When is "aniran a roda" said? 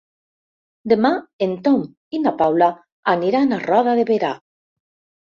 3.13-3.93